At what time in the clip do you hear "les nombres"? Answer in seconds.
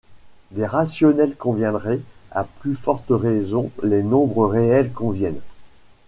3.83-4.47